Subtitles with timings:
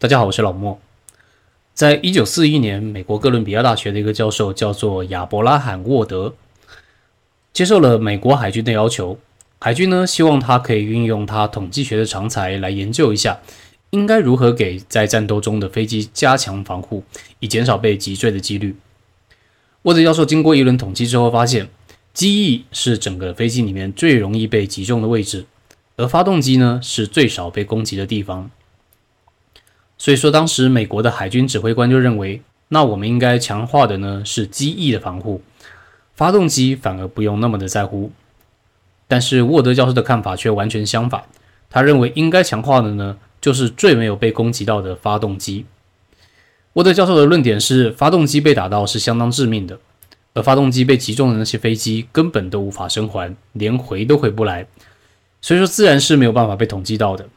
[0.00, 0.80] 大家好，我是老莫。
[1.74, 6.34] 在一九四一年，美国哥伦比亚大学的一个教授叫做亚伯拉罕·沃德，
[7.52, 9.18] 接受了美国海军的要求。
[9.58, 13.40] 海军呢，希望他可以运用他统计学的长才来研究一下，
[13.90, 17.04] 应该如何给在战斗中的飞机加强防护，
[17.40, 18.76] 以减少被击坠的几率。
[19.82, 21.68] 沃德教授经过一轮统计之后，发现
[22.14, 25.44] 机翼是整个飞机里面最容易被击中的位置，
[25.96, 28.50] 而发动机呢是最少被攻击的地方。
[30.00, 35.42] 所以说，当时美国的海军指挥官就认为，那我们应该强化的呢是机翼的防护，
[36.14, 38.10] 发动机反而不用那么的在乎。
[39.06, 41.24] 但是沃德教授的看法却完全相反，
[41.68, 45.66] 他认为应该强化的呢就是最没有被攻击到的发动机。
[46.72, 49.78] 沃德教授的论点是，发动机被打到是相当致命的，
[50.32, 54.66] 而发动机被击中的那些飞机根本都无法生还，连回都回不来，
[55.42, 57.28] 所以说自然是没有办法被统计到的。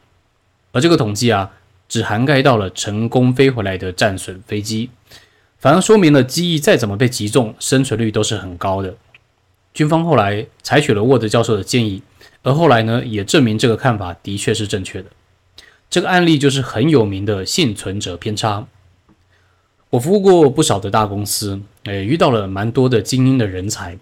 [0.72, 1.50] 而这个统计啊。
[1.88, 4.90] 只涵盖到了成功飞回来的战损飞机，
[5.58, 8.94] 反而说明了机翼再怎么被击中，生存率都是很高的。
[9.72, 12.02] 军方后来采取了沃德教授的建议，
[12.42, 15.08] 而后来呢，也证明这个看法的确是正确的。
[15.90, 18.66] 这个案例就是很有名的幸存者偏差。
[19.90, 23.96] 我服务过不少的大公司，诶，遇到了蛮多的精英的人才。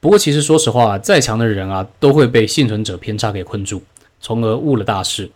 [0.00, 3.82] 不过其实说实话，再强的人啊，都会被幸存者偏差给困住，
[4.20, 5.28] 从而误了大事。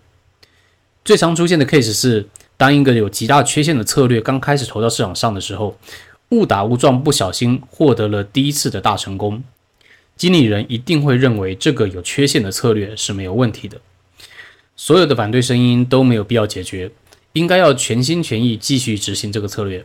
[1.04, 5.76] 最常出现的 case 是，当一个有极大缺陷的策略刚开始投到市场上的时候，
[6.28, 9.42] 误打误撞不小心获得了第一次的大成功，
[10.16, 13.80] 经理人一定会认为这个有缺陷的策略是没有问题的，
[14.76, 16.92] 所有的反对声音都没有必要解决，
[17.32, 19.84] 应该要全心全意继续执行这个策略。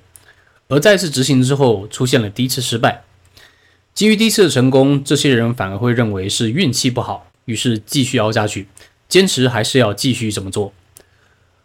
[0.67, 3.03] 而再次执行之后出现了第一次失败，
[3.95, 8.67] 基于第一次的成功，这些人反而会认为是运气不好，于是继续熬下去，
[9.09, 10.71] 坚持还是要继续这么做。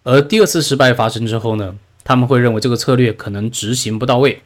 [0.05, 4.43] 而第二次失败发生之后呢，他们会认为这个策略可能执行不到位，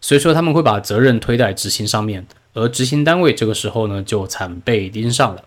[0.00, 5.44] 所以说他们会把责任推在执行上面，而执行单位这个时候呢就惨被盯上了。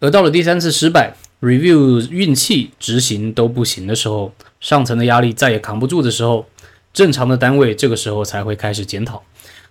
[0.00, 6.46] 而到了第三次失败，review 运气执行都不行的时候，上层的压力再也扛不住的时候，
[6.92, 9.22] 正常的单位这个时候才会开始检讨，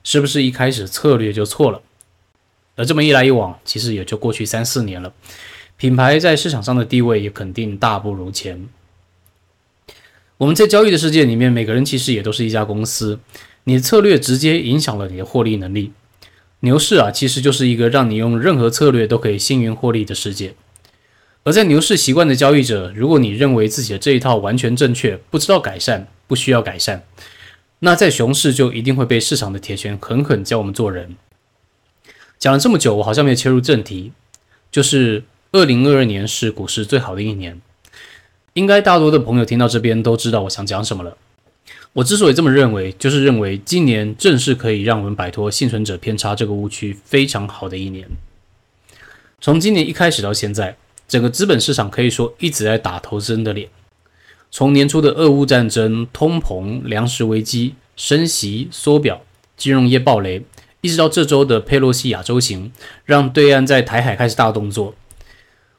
[0.04, 1.82] 是不是一开始策略就错了？
[2.78, 5.12] 而这么一来一往，其实也就过去三四年了。
[5.82, 8.70] 品牌在市场上的地位也肯定大不如前。
[10.38, 13.20] 我们在交易的世界里面，每个人其实也都是一家公司，
[13.64, 15.92] 你的策略直接影响了你的获利能力。
[16.60, 20.54] 牛市啊，其实就是一个让你用任何策略都可以幸运获利的世界。
[21.42, 27.02] 而在牛市习惯的交易者，如果你认为自己的这一套完全正确，不知道改善，不需要改善，
[27.80, 31.16] 那在熊市就一定会被市场的铁拳狠狠教我们做人。
[32.38, 34.12] 讲了这么久，我好像没有切入正题，
[34.72, 35.24] 就是。
[35.54, 37.60] 二零二二年是股市最好的一年，
[38.54, 41.18] 应该大多的朋友听到这边都知道我想讲什么了。
[41.92, 48.08] 我之所以这么认为，就是认为今年正是可以让我们摆脱幸存者偏差这个误区非常好的一年。
[49.42, 53.68] 从今年一开始到现在，整个资本市场可以说一直在打投资人的脸。
[54.50, 59.22] 从年初的俄乌战争、通膨、粮食危机、升息、缩表、
[59.58, 60.46] 金融业暴雷，
[60.80, 62.72] 一直到这周的佩洛西亚洲行，
[63.04, 64.96] 让对岸在台海开始大动作。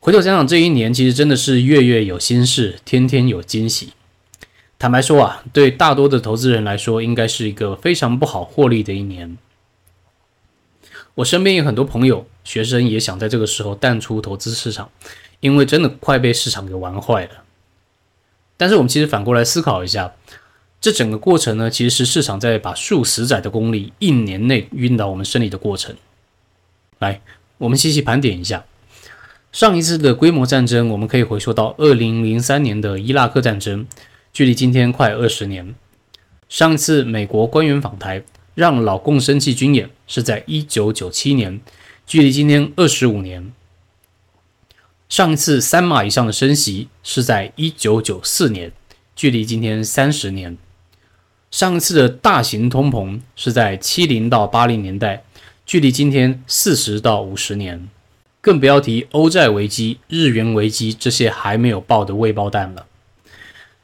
[0.05, 3.93] 回头想想，这一年其实真的是月月有心事，天天有惊喜。
[4.77, 9.39] 坦白说啊，对大多的投资人来说，应该是一个非常不好获利的一年。
[11.15, 14.91] 我身边有很多朋友、学生也想在这个时候淡出投资市场，
[15.39, 17.45] 因为真的快被市场给玩坏了。
[18.57, 20.15] 但是我们其实反过来思考一下，
[20.81, 25.95] 这整个过程呢，其实是市场在把数十载的功力一年内晕倒我们身体的过程。
[26.99, 27.21] 来，
[27.59, 28.65] 我们细细盘点一下。
[29.53, 33.87] 上一次的规模战争，我们可以回溯到二零零三年的伊拉克战争，
[34.33, 35.75] 距离今天快二十年。
[36.49, 38.23] 上一次美国官员访台
[38.55, 41.61] 让老共生气军演是在一九九七年，
[42.07, 43.53] 距离今天二十五年。
[45.11, 48.73] 上一次三码以上的升息是在一九九四年，
[49.15, 50.57] 距离今天三十年。
[51.51, 55.25] 上一次的大型通膨是在七零到八零年代，
[55.67, 57.91] 距离今天四十到五十年。
[58.43, 62.87] 更不要提欧债危机、日元危机这些还没有爆的未爆弹了。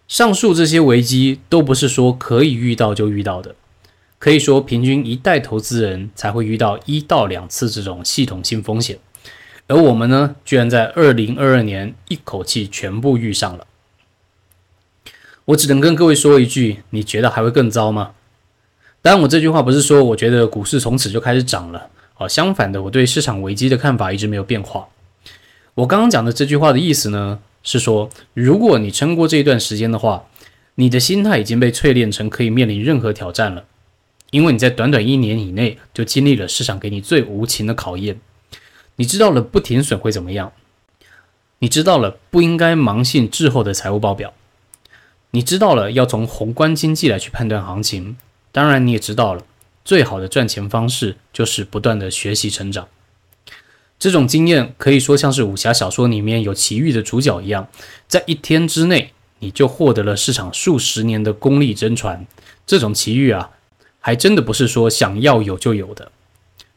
[0.09, 3.55] 上述这些危机都不是说可以遇到就遇到的，
[4.19, 8.99] 可以说平均一代投资人才会遇到一到两次这种系统性风险，
[9.69, 13.65] 而我们呢，居然在二零二二年一口气全部遇上了。
[15.45, 18.13] 我只能跟各位说一句：你觉得还会更糟吗？
[19.01, 21.89] 当然，我这句话不是说我觉得股市从此就开始涨了。
[22.19, 24.89] 啊，相反的，我对市场危机的看法一直没有变化。
[25.75, 30.25] 我刚刚讲的这句话的意思呢，是说，如果你撑过这一段时间的话，
[30.75, 33.65] 你的心态已经被淬炼成可以面临任何挑战了，
[34.31, 38.21] 因为你在短短一年以内就经历了市场给你最无情的考验。
[38.97, 40.53] 你知道了不停损会怎么样？
[41.61, 44.33] 你知道了不应该盲信滞后的财务报表？
[45.31, 48.17] 你知道了要从宏观经济来去判断行情？
[48.51, 49.43] 当然，你也知道了
[49.89, 52.89] 最好的赚钱方式就是不断的学习成长。
[53.99, 57.69] 这种经验可以说像是武侠小说里面有奇遇的主角一样，
[58.07, 62.27] 在一天之内你就获得了市场数十年的功力真传。
[62.67, 63.49] 这种奇遇啊，
[63.99, 66.13] 还真的不是说想要有就有的。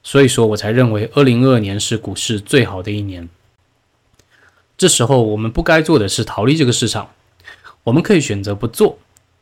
[0.01, 3.27] 所以说我才认为二零二二年是股市最好的一年。
[4.77, 7.09] 这时候我们不该做的是逃离这个市场，
[7.83, 8.97] 我们可以选择不做，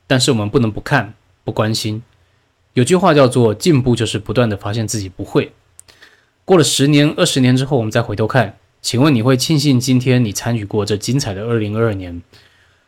[0.07, 1.13] 但是我们不能不看、
[1.43, 2.01] 不关心。
[2.79, 5.51] 有句话叫做“进步就是不断的发现自己不会”。
[6.45, 12.21] 过了十年、二十年之后，我们再回头看，请问你会庆幸今天你参与过这精彩的二零二二年，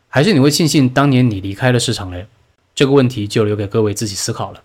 [0.08, 2.26] 还是你会庆幸当年你离开了市场嘞？
[2.74, 4.62] 这个问题就留给各位自己思考了。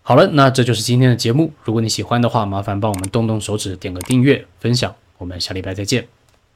[0.00, 1.52] 好了，那这就是今天的节目。
[1.62, 4.94] 如果你喜欢的话，麻烦帮我们动动手指，点个订阅、分享。
[5.18, 6.21] 我们下礼拜再见。